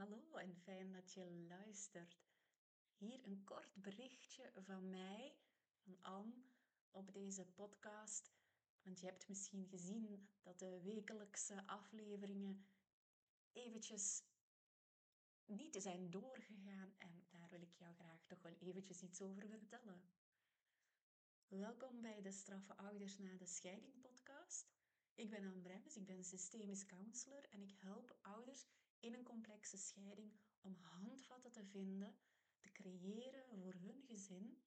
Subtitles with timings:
[0.00, 2.18] Hallo en fijn dat je luistert.
[2.96, 5.36] Hier een kort berichtje van mij,
[5.82, 6.34] van Anne,
[6.90, 8.32] op deze podcast.
[8.82, 12.66] Want je hebt misschien gezien dat de wekelijkse afleveringen
[13.52, 14.22] eventjes
[15.44, 16.94] niet zijn doorgegaan.
[16.98, 20.02] En daar wil ik jou graag toch wel eventjes iets over vertellen.
[21.48, 24.72] Welkom bij de Straffe Ouders na de Scheiding podcast.
[25.14, 28.66] Ik ben Anne Brems, ik ben systemisch counselor en ik help ouders
[29.00, 32.18] in een complexe scheiding om handvatten te vinden,
[32.60, 34.62] te creëren voor hun gezin.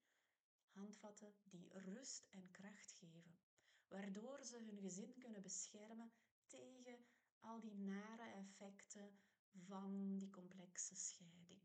[0.67, 3.39] Handvatten die rust en kracht geven,
[3.87, 6.11] waardoor ze hun gezin kunnen beschermen
[6.47, 7.05] tegen
[7.39, 9.19] al die nare effecten
[9.51, 11.61] van die complexe scheiding.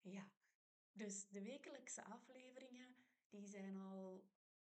[0.00, 0.30] Ja,
[0.92, 2.96] dus de wekelijkse afleveringen
[3.28, 4.24] die zijn al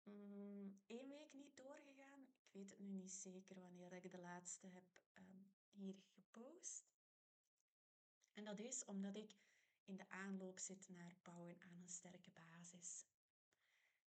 [0.03, 2.20] mm, één week niet doorgegaan.
[2.20, 6.91] Ik weet het nu zeker wanneer ik de laatste heb um, hier gepost.
[8.33, 9.36] En dat is omdat ik
[9.84, 13.05] in de aanloop zit naar bouwen aan een sterke basis.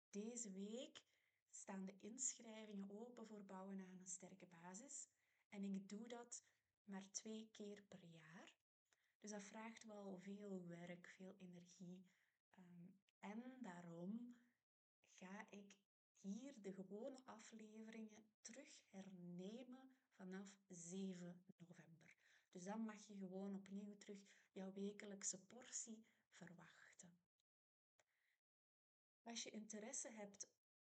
[0.10, 1.04] Deze week
[1.50, 5.10] staan de inschrijvingen open voor bouwen aan een sterke basis.
[5.50, 6.44] En ik doe dat
[6.84, 8.54] maar twee keer per jaar.
[9.20, 12.06] Dus dat vraagt wel veel werk, veel energie.
[12.58, 14.36] Um, en daarom
[15.10, 15.78] ga ik
[16.22, 22.18] hier de gewone afleveringen terug hernemen vanaf 7 november.
[22.52, 27.18] Dus dan mag je gewoon opnieuw terug jouw wekelijkse portie verwachten.
[29.24, 30.50] Als je interesse hebt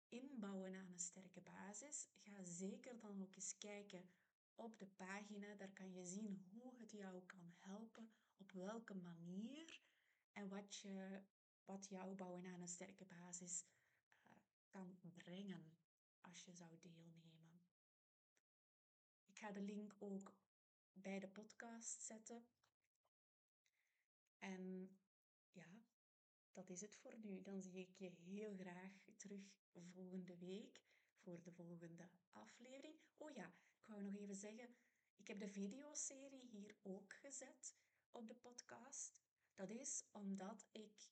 [0.08, 4.10] in bouwen aan een sterke basis, ga zeker dan ook eens kijken
[4.54, 5.54] op de pagina.
[5.54, 9.80] Daar kan je zien hoe het jou kan helpen, op welke manier
[10.32, 11.22] en wat, je,
[11.64, 13.64] wat jouw bouwen aan een sterke basis
[14.70, 15.78] kan brengen
[16.20, 17.62] als je zou deelnemen.
[19.24, 20.34] Ik ga de link ook
[20.92, 22.46] bij de podcast zetten.
[24.38, 24.96] En
[25.50, 25.82] ja,
[26.52, 27.42] dat is het voor nu.
[27.42, 30.82] Dan zie ik je heel graag terug volgende week
[31.16, 32.98] voor de volgende aflevering.
[33.16, 34.76] Oh ja, ik wou nog even zeggen,
[35.16, 37.76] ik heb de videoserie hier ook gezet
[38.10, 39.22] op de podcast.
[39.54, 41.10] Dat is omdat ik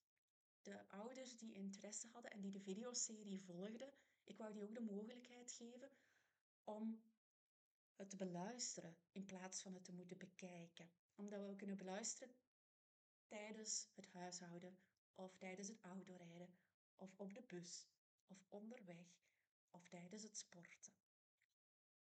[0.69, 3.93] de ouders die interesse hadden en die de videoserie volgden,
[4.25, 5.91] ik wou die ook de mogelijkheid geven
[6.65, 7.03] om
[7.97, 10.91] het te beluisteren in plaats van het te moeten bekijken.
[11.15, 12.35] Omdat we kunnen beluisteren
[13.27, 14.79] tijdens het huishouden
[15.15, 16.55] of tijdens het autorijden
[16.97, 17.87] of op de bus
[18.27, 19.23] of onderweg
[19.71, 20.93] of tijdens het sporten.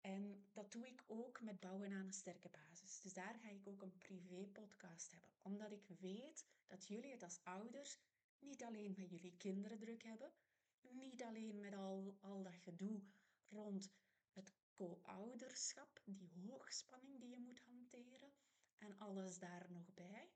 [0.01, 3.01] En dat doe ik ook met bouwen aan een sterke basis.
[3.01, 7.23] Dus daar ga ik ook een privé podcast hebben, omdat ik weet dat jullie het
[7.23, 7.99] als ouders
[8.45, 10.33] niet alleen met jullie kinderen druk hebben,
[10.81, 13.03] niet alleen met al, al dat gedoe
[13.49, 13.93] rond
[14.33, 18.33] het co-ouderschap, die hoogspanning die je moet hanteren
[18.79, 20.33] en alles daar nog bij.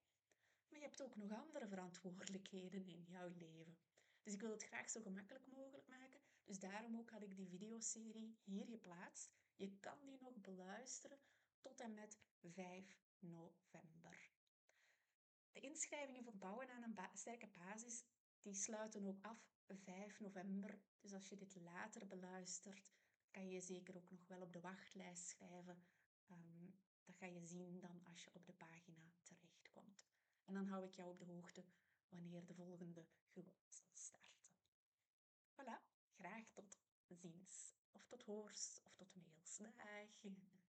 [0.68, 3.78] Maar je hebt ook nog andere verantwoordelijkheden in jouw leven.
[4.22, 6.20] Dus ik wil het graag zo gemakkelijk mogelijk maken.
[6.44, 9.30] Dus daarom ook had ik die videoserie hier geplaatst.
[9.56, 11.18] Je kan die nog beluisteren
[11.60, 14.30] tot en met 5 november.
[15.52, 18.04] De inschrijvingen voor bouwen aan een sterke basis,
[18.42, 20.78] die sluiten ook af 5 november.
[21.00, 22.90] Dus als je dit later beluistert,
[23.30, 25.86] kan je zeker ook nog wel op de wachtlijst schrijven.
[26.30, 30.06] Um, dat ga je zien dan als je op de pagina terechtkomt.
[30.44, 31.64] En dan hou ik jou op de hoogte
[32.08, 34.46] wanneer de volgende gewoon zal starten.
[35.52, 35.82] Voilà,
[36.14, 36.78] graag tot
[37.08, 37.76] ziens.
[37.92, 39.56] Of tot hoors, of tot mails.
[39.56, 40.67] Dag!